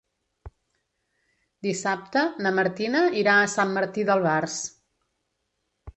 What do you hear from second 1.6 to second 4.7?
Dissabte na Martina irà a Sant Martí d'Albars.